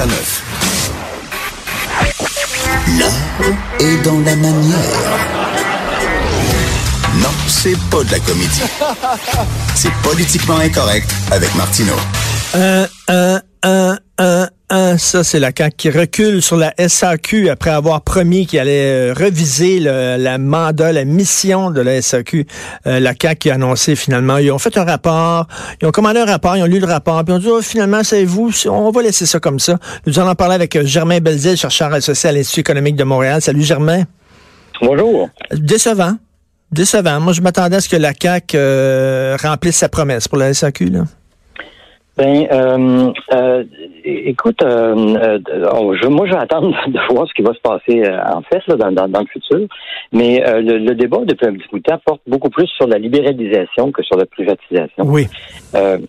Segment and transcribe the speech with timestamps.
[0.00, 0.42] à 9.
[2.98, 3.10] L'art
[3.80, 4.78] est dans la manière.
[7.16, 8.62] Non, c'est pas de la comédie.
[9.74, 11.96] C'est politiquement incorrect avec Martineau.
[12.54, 13.98] Un, un, un,
[14.70, 18.58] un, un, ça c'est la CAQ qui recule sur la SAQ après avoir promis qu'il
[18.58, 22.46] allait euh, reviser le, la mandat, la mission de la SAQ.
[22.86, 25.46] Euh, la CAQ qui a annoncé finalement, ils ont fait un rapport,
[25.80, 27.62] ils ont commandé un rapport, ils ont lu le rapport, puis ils ont dit oh,
[27.62, 29.78] finalement, savez-vous, on va laisser ça comme ça.
[30.06, 33.42] Nous allons en parler avec euh, Germain Belzil, chercheur associé à l'Institut économique de Montréal.
[33.42, 34.04] Salut Germain.
[34.82, 35.28] Bonjour.
[35.52, 36.16] Décevant.
[36.72, 37.20] Décevant.
[37.20, 40.86] Moi, je m'attendais à ce que la CAQ euh, remplisse sa promesse pour la SAQ.
[40.86, 41.04] Là.
[42.20, 43.64] Ben, euh, euh,
[44.04, 48.02] écoute, euh, euh je, moi, je vais attendre de voir ce qui va se passer
[48.04, 49.66] euh, en fait là, dans, dans, dans, le futur.
[50.12, 52.86] Mais euh, le, le, débat depuis un petit bout de temps porte beaucoup plus sur
[52.86, 55.04] la libéralisation que sur la privatisation.
[55.06, 55.28] Oui.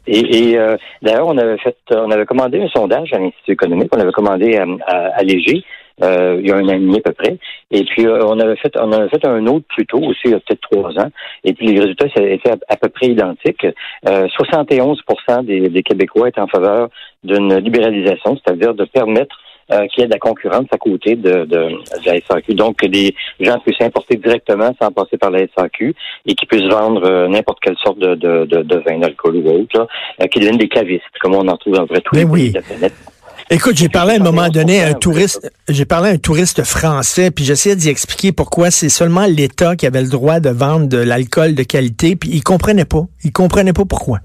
[0.05, 0.59] et, et
[1.01, 3.89] d'ailleurs, on avait fait, on avait commandé un sondage à l'Institut économique.
[3.95, 5.63] On avait commandé à, à, à Léger
[6.01, 7.37] euh, il y a un an et demi à peu près.
[7.71, 10.31] Et puis euh, on avait fait on avait fait un autre plus tôt aussi, il
[10.31, 11.09] y a peut-être trois ans.
[11.43, 13.65] Et puis les résultats étaient à, peu près identiques.
[14.07, 15.01] Euh, 71
[15.43, 16.89] des, des Québécois étaient en faveur
[17.23, 19.35] d'une libéralisation, c'est-à-dire de permettre
[19.71, 21.69] euh, qu'il y ait de la concurrence à côté de, de,
[22.05, 22.55] la SAQ.
[22.55, 25.95] Donc, que les gens puissent importer directement sans passer par la SAQ
[26.25, 29.49] et qu'ils puissent vendre euh, n'importe quelle sorte de, de, de, de vin d'alcool ou
[29.49, 29.87] autre, là,
[30.21, 32.41] euh, qu'ils deviennent des cavistes, comme on en trouve dans vrai tous les oui.
[32.41, 32.93] pays de la planète.
[33.53, 36.63] Écoute, j'ai parlé à un moment donné à un touriste, j'ai parlé à un touriste
[36.63, 40.87] français, puis j'essayais d'y expliquer pourquoi c'est seulement l'État qui avait le droit de vendre
[40.87, 43.01] de l'alcool de qualité, puis il comprenait pas.
[43.25, 44.19] Il comprenait pas pourquoi.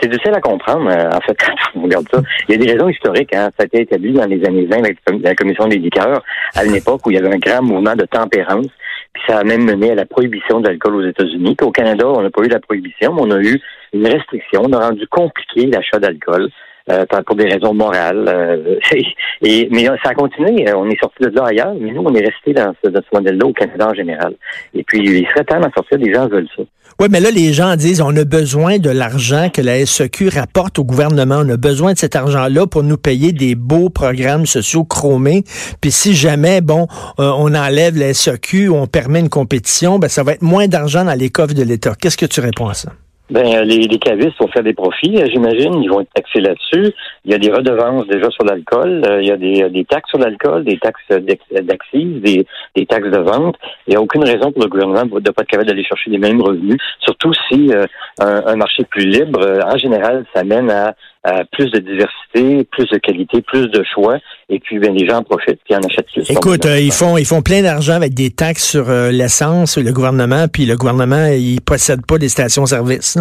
[0.00, 2.22] C'est difficile à comprendre, euh, en fait, quand on regarde ça.
[2.48, 3.34] Il y a des raisons historiques.
[3.34, 3.50] Hein.
[3.58, 6.22] Ça a été établi dans les années 20 avec la Commission des liqueurs,
[6.54, 8.68] à une époque où il y avait un grand mouvement de tempérance.
[9.12, 11.58] Puis ça a même mené à la prohibition de l'alcool aux États-Unis.
[11.60, 13.60] Au Canada, on n'a pas eu la prohibition, mais on a eu
[13.92, 14.62] une restriction.
[14.64, 16.48] On a rendu compliqué l'achat d'alcool
[16.90, 18.24] euh, pour des raisons morales.
[18.28, 18.76] Euh,
[19.42, 20.72] mais ça a continué.
[20.74, 23.46] On est sorti de là ailleurs, mais nous, on est resté dans ce, ce modèle-là
[23.46, 24.34] au Canada en général.
[24.74, 25.98] Et puis, il serait temps d'en sortir.
[25.98, 26.62] Les gens veulent ça.
[27.00, 30.78] Oui, mais là, les gens disent on a besoin de l'argent que la SEQ rapporte
[30.78, 31.36] au gouvernement.
[31.38, 35.44] On a besoin de cet argent-là pour nous payer des beaux programmes sociaux chromés.
[35.80, 36.88] Puis si jamais, bon,
[37.18, 41.04] euh, on enlève la SEQ, on permet une compétition, ben ça va être moins d'argent
[41.04, 41.94] dans les coffres de l'État.
[41.98, 42.92] Qu'est-ce que tu réponds à ça?
[43.30, 45.80] Ben, les, les cavistes vont faire des profits, euh, j'imagine.
[45.82, 46.92] Ils vont être taxés là-dessus.
[47.24, 49.02] Il y a des redevances déjà sur l'alcool.
[49.06, 53.10] Euh, il y a des, des taxes sur l'alcool, des taxes d'accise, des, des, taxes
[53.10, 53.56] de vente.
[53.86, 56.10] Il n'y a aucune raison pour le gouvernement de ne pas être capable d'aller chercher
[56.10, 57.86] les mêmes revenus, surtout si euh,
[58.20, 60.94] un, un, marché plus libre, en général, ça mène à
[61.26, 64.16] euh, plus de diversité, plus de qualité, plus de choix,
[64.50, 66.30] et puis ben, les gens en profitent puis en achètent plus.
[66.30, 69.92] Écoute, euh, ils font ils font plein d'argent avec des taxes sur euh, l'essence, le
[69.92, 73.18] gouvernement, puis le gouvernement il possède pas des stations-service.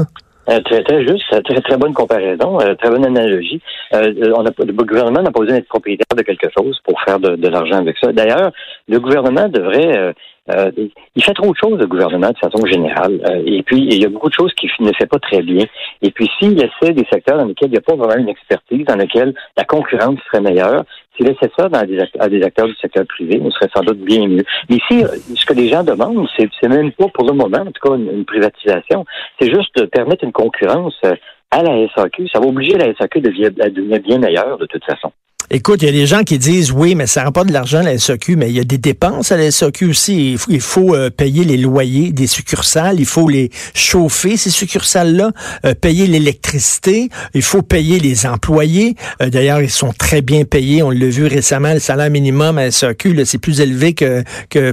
[0.47, 3.61] très, très juste, très, très bonne comparaison, très bonne analogie.
[3.91, 7.35] on a, le gouvernement n'a pas besoin d'être propriétaire de quelque chose pour faire de,
[7.35, 8.11] de l'argent avec ça.
[8.11, 8.51] D'ailleurs,
[8.87, 10.13] le gouvernement devrait
[10.49, 10.71] euh,
[11.15, 13.19] il fait trop de choses, le gouvernement, de façon générale.
[13.29, 15.65] Euh, et puis, il y a beaucoup de choses qu'il ne fait pas très bien.
[16.01, 18.85] Et puis, s'il laissait des secteurs dans lesquels il n'y a pas vraiment une expertise,
[18.85, 20.83] dans lesquels la concurrence serait meilleure,
[21.15, 23.99] s'il laissait ça dans des, à des acteurs du secteur privé, on serait sans doute
[23.99, 24.43] bien mieux.
[24.69, 25.03] Mais ici,
[25.35, 28.25] ce que les gens demandent, c'est, même pas pour le moment, en tout cas, une,
[28.25, 29.05] privatisation.
[29.39, 31.15] C'est juste de permettre une concurrence euh,
[31.51, 32.27] à la SAQ.
[32.29, 35.11] Ça va obliger la SAQ à devenir bien meilleure, de toute façon.
[35.51, 37.83] Écoute, il y a des gens qui disent oui, mais ça pas de l'argent à
[37.83, 40.37] la SAQ, mais il y a des dépenses à la SAQ aussi.
[40.47, 45.31] Il faut, euh, payer les loyers des succursales, il faut les chauffer, ces succursales-là,
[45.65, 48.95] euh, payer l'électricité, il faut payer les employés.
[49.23, 50.83] Euh, d'ailleurs, ils sont très bien payés.
[50.83, 54.71] On l'a vu récemment, le salaire minimum à la SAQ, c'est plus élevé que, que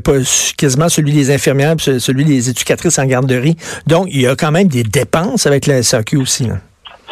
[0.59, 3.57] quasiment celui des infirmières, celui des éducatrices en garderie.
[3.87, 6.49] Donc, il y a quand même des dépenses avec la SAQ aussi.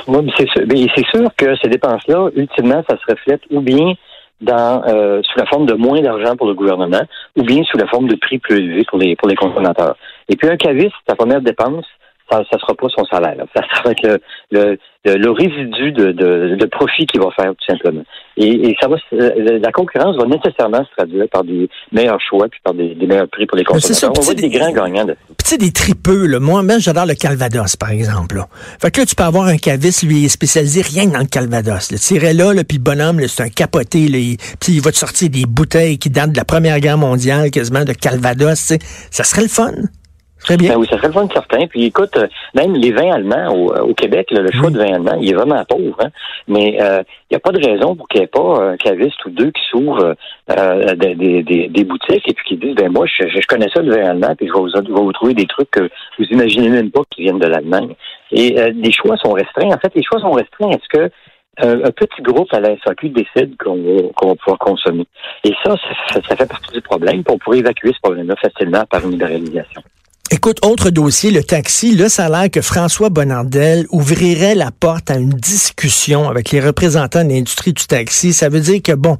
[0.06, 0.62] Oui, c'est sûr.
[0.68, 3.94] Mais c'est sûr que ces dépenses-là, ultimement, ça se reflète ou bien
[4.40, 7.02] dans euh, sous la forme de moins d'argent pour le gouvernement,
[7.36, 9.96] ou bien sous la forme de prix plus élevés pour les pour les consommateurs.
[10.28, 11.86] Et puis un caviste, sa première dépense,
[12.30, 13.36] ça ne sera pas son salaire.
[13.54, 14.18] Ça sera le,
[14.50, 18.02] le, le, résidu de, de, de profit qu'il va faire, tout simplement.
[18.36, 22.48] Et, et, ça va, euh, la concurrence va nécessairement se traduire par des meilleurs choix
[22.48, 24.12] puis par des, des meilleurs prix pour les consommateurs.
[24.16, 25.04] On voit des, des, grands gagnants.
[25.04, 25.12] De...
[25.12, 26.40] tu sais, des tripeux, là.
[26.40, 28.36] Moi, même, j'adore le Calvados, par exemple.
[28.36, 28.46] Là.
[28.80, 31.26] Fait que là, tu peux avoir un caviste, lui, il spécialisé rien que dans le
[31.26, 31.90] Calvados.
[31.90, 31.98] Là.
[31.98, 34.08] Tu irais là, là puis le bonhomme, c'est un capoté.
[34.08, 34.18] Là,
[34.60, 37.84] puis il va te sortir des bouteilles qui datent de la Première Guerre mondiale, quasiment,
[37.84, 38.58] de Calvados.
[38.58, 38.78] sais.
[39.10, 39.72] Ça serait le fun.
[40.44, 40.74] Très bien.
[40.74, 41.66] Ben oui, ça serait le fun certain.
[41.66, 45.16] Puis écoute, euh, même les vins allemands au, euh, Québec, le choix de vin allemand,
[45.20, 45.96] il est vraiment pauvre.
[46.00, 46.10] Hein?
[46.48, 49.24] Mais euh, il n'y a pas de raison pour qu'il n'y ait pas un caviste
[49.24, 50.14] ou deux qui s'ouvrent
[50.46, 53.94] des, des, des, boutiques et puis qui disent ben moi, je, je connais ça le
[53.94, 55.88] vin allemand, puis je vais vous, vais vous trouver des trucs que
[56.18, 57.94] vous imaginez même pas qui viennent de l'Allemagne.
[58.30, 59.72] Et les choix sont restreints.
[59.72, 60.70] En fait, les choix sont restreints.
[60.70, 61.10] Est-ce que
[61.58, 65.06] un, petit groupe à la SAQ décide qu'on va, pouvoir consommer.
[65.44, 65.76] Et ça,
[66.12, 67.22] ça, fait partie du problème.
[67.28, 69.82] On pourrait évacuer ce problème-là facilement par une libéralisation.
[70.36, 71.94] Écoute, autre dossier, le taxi.
[71.94, 76.58] Là, ça a l'air que François Bonnardel ouvrirait la porte à une discussion avec les
[76.58, 78.32] représentants de l'industrie du taxi.
[78.32, 79.18] Ça veut dire que, bon,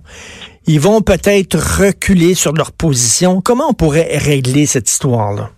[0.66, 3.40] ils vont peut-être reculer sur leur position.
[3.40, 5.50] Comment on pourrait régler cette histoire-là?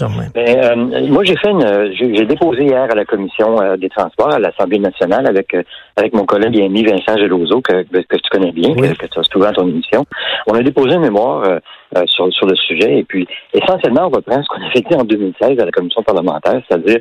[0.00, 4.32] Ben, euh, moi, j'ai fait une, j'ai déposé hier à la commission euh, des transports
[4.32, 5.62] à l'Assemblée nationale avec euh,
[5.96, 9.22] avec mon collègue et ami Vincent Gelozo que, que tu connais bien, que, tu as
[9.24, 10.06] souvent à ton émission.
[10.46, 11.60] On a déposé un mémoire
[12.06, 15.58] sur sur le sujet et puis essentiellement on reprend ce qu'on avait dit en 2016
[15.58, 17.00] à la commission parlementaire, c'est-à-dire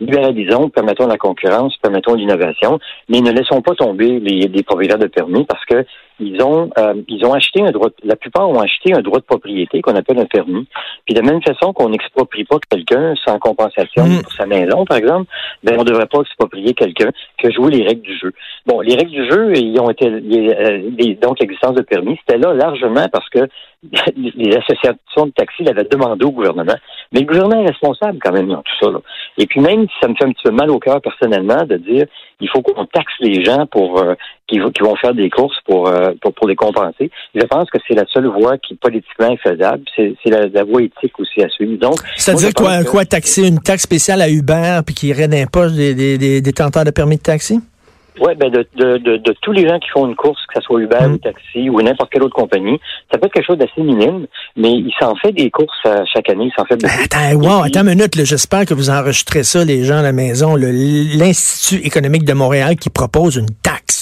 [0.00, 2.78] libéralisons, permettons la concurrence, permettons l'innovation,
[3.08, 5.84] mais ne laissons pas tomber les, les propriétaires de permis parce que
[6.18, 6.70] ils ont
[7.08, 10.18] ils ont acheté un droit, la plupart ont acheté un droit de propriété qu'on appelle
[10.18, 10.66] un permis.
[11.04, 14.22] Puis de la même façon qu'on n'exproprie pas quelqu'un sans compensation mm.
[14.22, 15.30] pour sa maison, par exemple,
[15.62, 18.32] ben on ne devrait pas exproprier quelqu'un qui a joué les règles du jeu.
[18.66, 22.54] Bon, les règles du jeu, ils ont été euh, donc l'existence de permis, c'était là
[22.54, 23.48] largement parce que
[24.16, 26.76] les associations de taxis l'avaient demandé au gouvernement.
[27.12, 28.90] Mais le gouvernement est responsable quand même dans tout ça.
[28.90, 28.98] Là.
[29.38, 31.76] Et puis même si ça me fait un petit peu mal au cœur personnellement de
[31.76, 32.06] dire
[32.40, 34.14] il faut qu'on taxe les gens pour euh,
[34.46, 37.10] qui, vont faire des courses pour, euh, pour, pour les compenser.
[37.34, 39.82] Je pense que c'est la seule voie qui politiquement est faisable.
[39.96, 41.78] C'est la, la voie éthique aussi à suivre.
[41.78, 45.94] Donc, c'est-à-dire quoi, quoi taxer une taxe spéciale à Uber puis qui irait dans des,
[45.94, 47.60] des, des détenteurs de permis de taxi?
[48.20, 50.80] Oui, ben de, de, de, tous les gens qui font une course, que ce soit
[50.80, 51.12] Uber mm.
[51.12, 52.80] ou taxi ou n'importe quelle autre compagnie,
[53.10, 54.26] ça peut être quelque chose d'assez minime,
[54.56, 56.94] mais il s'en fait des courses euh, chaque année, il s'en fait beaucoup.
[57.04, 60.56] Attends, wow, attends une minute, j'espère que vous enregistrez ça, les gens à la maison,
[60.56, 63.96] l'Institut économique de Montréal qui propose une taxe.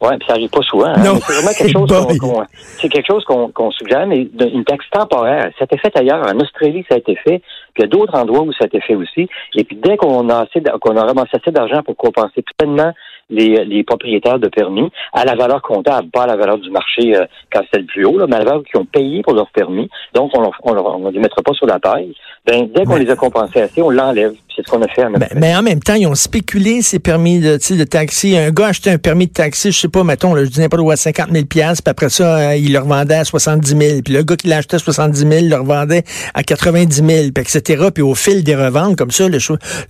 [0.00, 0.86] Oui, ça arrive pas souvent.
[0.86, 2.42] Hein, c'est vraiment quelque chose qu'on,
[2.78, 5.50] c'est quelque chose qu'on, suggère, mais une taxe temporaire.
[5.58, 6.26] Ça a été fait ailleurs.
[6.26, 7.42] En Australie, ça a été fait.
[7.74, 9.28] Puis il y a d'autres endroits où ça a été fait aussi.
[9.54, 12.92] Et puis dès qu'on a assez, qu'on a ramassé assez d'argent pour compenser pleinement
[13.30, 17.16] les, les, propriétaires de permis à la valeur comptable, pas à la valeur du marché
[17.16, 19.34] euh, quand c'est le plus haut, là, mais à la valeur qu'ils ont payé pour
[19.34, 19.88] leur permis.
[20.14, 22.14] Donc, on ne les mettra pas sur la paille.
[22.46, 24.34] Ben, dès qu'on les a compensés assez, on l'enlève.
[24.54, 25.04] C'est ce qu'on a fait.
[25.08, 28.36] Mais, mais, en même temps, ils ont spéculé ces permis de, de taxi.
[28.36, 30.60] Un gars a acheté un permis de taxi, je sais pas, mettons, là, je dis
[30.60, 34.02] n'importe où, à 50 000 puis après ça, euh, il le revendait à 70 000.
[34.04, 36.04] Puis le gars qui l'a acheté à 70 000, il le revendait
[36.34, 37.88] à 90 000, puis etc.
[37.92, 39.38] Puis au fil des reventes, comme ça, le,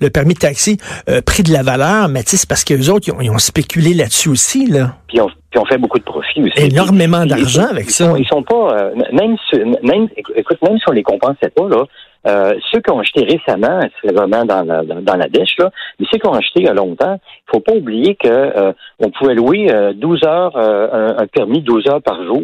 [0.00, 0.78] le permis de taxi
[1.08, 2.08] euh, pris de la valeur.
[2.08, 4.96] Mais c'est parce que les autres, ils ont, ils ont spéculé là-dessus aussi, là.
[5.08, 6.66] Puis on, puis on fait beaucoup de profits aussi.
[6.66, 8.14] Énormément d'argent avec ça.
[8.16, 9.36] ils sont pas, euh, même,
[9.82, 11.84] même, écoute, même si on les compensait pas, là,
[12.26, 16.06] euh, ceux qui ont acheté récemment, c'est vraiment dans la, dans la dèche, là, mais
[16.11, 19.11] ceux qui ont acheté il y a longtemps, il faut pas oublier que euh, on
[19.11, 22.43] pouvait louer 12 heures, un, un, permis 12 heures par jour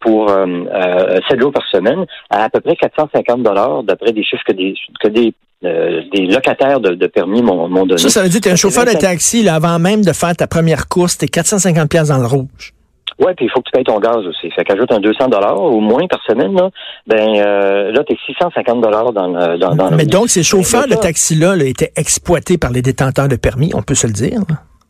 [0.00, 4.52] pour 7 jours par semaine à à peu près 450 dollars d'après des chiffres que
[4.52, 7.98] des, que des des locataires de, permis m'ont donné.
[7.98, 10.12] Ça, ça veut dire que tu es un chauffeur de taxi, là, avant même de
[10.14, 12.72] faire ta première course, tu es 450 pièces dans le rouge.
[13.20, 14.50] Oui, puis il faut que tu payes ton gaz aussi.
[14.56, 16.54] Ça qu'ajoute un 200 dollars au moins par semaine.
[16.54, 16.70] Là,
[17.06, 20.94] ben euh, là, tu es 650 dollars dans, dans, dans Mais donc, ces chauffeurs de
[20.94, 24.40] taxi-là là, étaient exploités par les détenteurs de permis, on peut se le dire.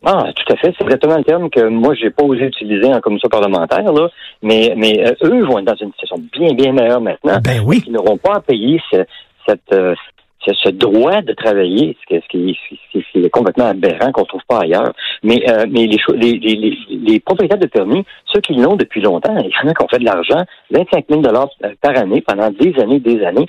[0.03, 0.73] Ah, tout à fait.
[0.77, 4.09] C'est exactement le terme que moi, j'ai pas osé utiliser en commission parlementaire, là.
[4.41, 7.37] Mais, mais euh, eux vont être dans une situation bien, bien meilleure maintenant.
[7.43, 7.83] Ben oui.
[7.85, 9.93] Ils n'auront pas à payer cette, euh,
[10.45, 12.57] ce droit de travailler, ce qui,
[13.15, 14.93] est complètement aberrant qu'on ne trouve pas ailleurs.
[15.23, 19.67] Mais, euh, mais les, les, propriétaires de permis, ceux qui l'ont depuis longtemps, il y
[19.67, 21.21] en a qui ont fait de l'argent, 25 000
[21.81, 23.47] par année pendant des années, des années.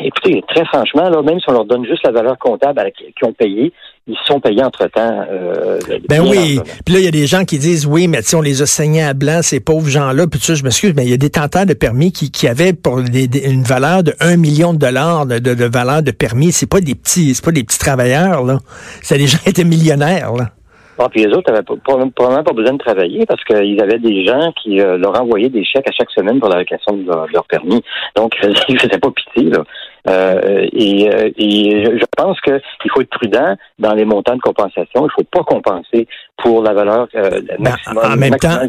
[0.00, 3.32] Écoutez, très franchement, là, même si on leur donne juste la valeur comptable qu'ils ont
[3.32, 3.72] payé,
[4.06, 5.26] ils sont payés entre-temps.
[5.30, 5.78] Euh,
[6.08, 6.60] ben oui.
[6.84, 8.66] Puis là, il y a des gens qui disent, oui, mais si on les a
[8.66, 10.26] saignés à blanc, ces pauvres gens-là.
[10.28, 12.72] Puis ça, je m'excuse, mais il y a des tenteurs de permis qui, qui avaient
[12.72, 16.52] pour une valeur de 1 million de dollars de, de, valeur de permis.
[16.52, 18.60] C'est pas des petits, c'est pas des petits travailleurs, là.
[19.02, 20.52] C'est des gens qui étaient millionnaires, là.
[20.98, 24.52] Ah, puis les autres n'avaient probablement pas besoin de travailler parce qu'ils avaient des gens
[24.62, 27.82] qui euh, leur envoyaient des chèques à chaque semaine pour la réclamation de leur, permis.
[28.16, 29.50] Donc, ils ne faisaient pas pitié.
[29.50, 29.64] Là.
[30.08, 35.00] Euh, et, euh, et, je pense qu'il faut être prudent dans les montants de compensation.
[35.00, 38.60] Il ne faut pas compenser pour la valeur euh, maximum, en même temps,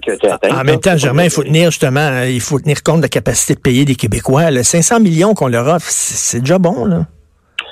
[0.52, 3.54] En même temps, Germain, il faut tenir justement, il faut tenir compte de la capacité
[3.54, 4.50] de payer des Québécois.
[4.50, 7.02] Le 500 millions qu'on leur offre, c'est déjà bon, là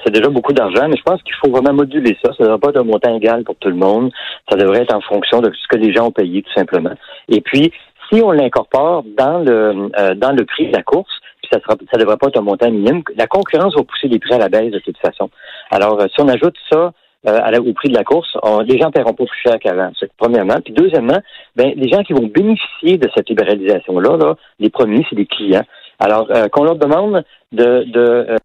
[0.06, 2.32] c'est déjà beaucoup d'argent, mais je pense qu'il faut vraiment moduler ça.
[2.34, 4.12] Ça ne devrait pas être un montant égal pour tout le monde.
[4.50, 6.94] Ça devrait être en fonction de ce que les gens ont payé, tout simplement.
[7.28, 7.72] Et puis,
[8.12, 11.76] si on l'incorpore dans le euh, dans le prix de la course, puis ça sera
[11.92, 14.50] ça devrait pas être un montant minime, la concurrence va pousser les prix à la
[14.50, 15.30] baisse de toute façon.
[15.72, 16.94] Alors, euh, si on ajoute ça
[17.28, 19.90] euh, au prix de la course, les gens paieront pas plus cher qu'avant.
[20.18, 20.62] Premièrement.
[20.64, 21.20] Puis deuxièmement,
[21.56, 25.66] ben, les gens qui vont bénéficier de cette libéralisation-là, là, les premiers, c'est les clients.
[26.00, 28.38] Alors, qu'on leur demande de, de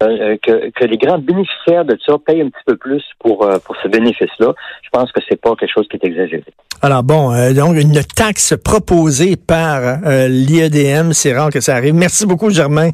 [0.43, 3.89] que, que, les grands bénéficiaires de ça payent un petit peu plus pour, pour ce
[3.89, 6.45] bénéfice-là, je pense que c'est pas quelque chose qui est exagéré.
[6.81, 11.95] Alors bon, donc une taxe proposée par l'IEDM, c'est rare que ça arrive.
[11.95, 12.91] Merci beaucoup, Germain.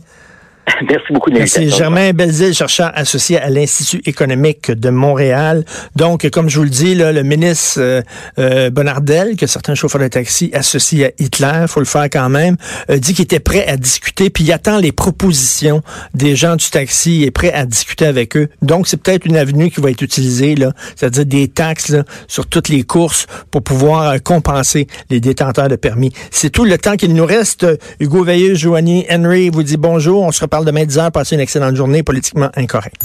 [0.88, 1.70] Merci beaucoup de Merci.
[1.70, 5.64] Germain Belzile, chercheur associé à l'Institut économique de Montréal.
[5.94, 8.02] Donc, comme je vous le dis, là, le ministre euh,
[8.38, 12.56] euh, Bonardel, que certains chauffeurs de taxi associent à Hitler, faut le faire quand même,
[12.90, 15.82] euh, dit qu'il était prêt à discuter, puis il attend les propositions
[16.14, 18.48] des gens du taxi, il est prêt à discuter avec eux.
[18.60, 21.94] Donc, c'est peut-être une avenue qui va être utilisée, là, c'est-à-dire des taxes
[22.26, 26.12] sur toutes les courses pour pouvoir compenser les détenteurs de permis.
[26.30, 27.66] C'est tout le temps qu'il nous reste.
[28.00, 30.22] Hugo Veilleux, Joanie, Henry vous dit bonjour.
[30.22, 31.10] On se reparle demain 10h.
[31.10, 33.04] Passez une excellente journée politiquement incorrecte.